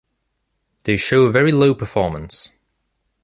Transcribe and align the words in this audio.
They 0.85 0.97
show 0.97 1.29
very 1.29 1.51
low 1.51 1.75
performance. 1.75 2.53